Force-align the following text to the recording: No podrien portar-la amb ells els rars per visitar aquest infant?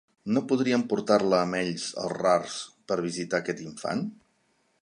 No 0.35 0.41
podrien 0.51 0.85
portar-la 0.93 1.41
amb 1.47 1.59
ells 1.59 1.85
els 2.05 2.15
rars 2.23 2.57
per 2.93 3.01
visitar 3.09 3.45
aquest 3.45 3.63
infant? 3.71 4.07